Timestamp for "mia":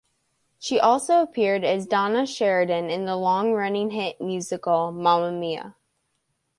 5.31-5.75